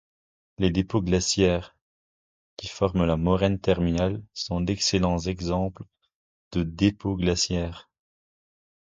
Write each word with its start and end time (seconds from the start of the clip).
Les 0.57 0.71
dépôts 0.71 1.03
glaciaires 1.03 1.75
qui 2.57 2.67
forment 2.67 3.05
la 3.05 3.17
moraine 3.17 3.59
terminale 3.59 4.23
sont 4.33 4.59
d'excellents 4.59 5.19
exemples 5.19 5.83
de 6.53 6.63
dépôts 6.63 7.17
glaciaires. 7.17 7.87